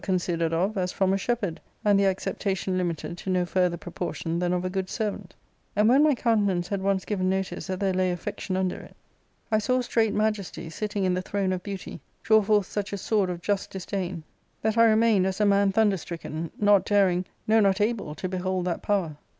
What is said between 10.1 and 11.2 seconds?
majesty, sitting in